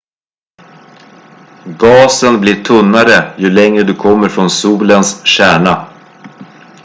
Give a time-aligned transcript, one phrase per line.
[1.79, 5.87] gasen blir tunnare ju längre du kommer från solens kärna